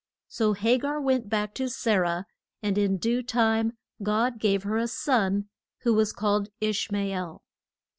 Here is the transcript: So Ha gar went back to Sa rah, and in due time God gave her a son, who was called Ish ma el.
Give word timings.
So 0.27 0.55
Ha 0.55 0.79
gar 0.79 0.99
went 0.99 1.29
back 1.29 1.53
to 1.53 1.69
Sa 1.69 1.97
rah, 1.97 2.23
and 2.63 2.75
in 2.75 2.97
due 2.97 3.21
time 3.21 3.73
God 4.01 4.39
gave 4.39 4.63
her 4.63 4.77
a 4.77 4.87
son, 4.87 5.47
who 5.81 5.93
was 5.93 6.11
called 6.11 6.49
Ish 6.59 6.91
ma 6.91 7.05
el. 7.07 7.43